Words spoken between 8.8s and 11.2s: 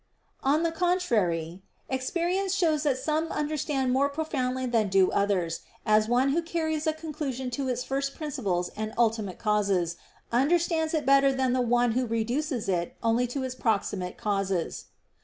ultimate causes understands it